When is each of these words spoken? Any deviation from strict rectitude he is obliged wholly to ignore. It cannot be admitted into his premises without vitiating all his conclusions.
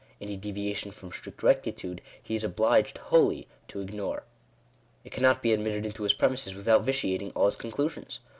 Any 0.19 0.35
deviation 0.35 0.89
from 0.89 1.11
strict 1.11 1.43
rectitude 1.43 2.01
he 2.23 2.33
is 2.33 2.43
obliged 2.43 2.97
wholly 2.97 3.47
to 3.67 3.81
ignore. 3.81 4.23
It 5.03 5.11
cannot 5.11 5.43
be 5.43 5.53
admitted 5.53 5.85
into 5.85 6.01
his 6.01 6.15
premises 6.15 6.55
without 6.55 6.81
vitiating 6.81 7.29
all 7.35 7.45
his 7.45 7.55
conclusions. 7.55 8.19